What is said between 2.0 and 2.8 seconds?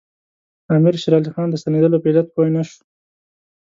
په علت پوه نه شو.